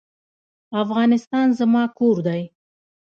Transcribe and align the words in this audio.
افغانستان 0.83 1.47
زما 1.59 1.83
کور 1.97 2.17
دی 2.27 2.41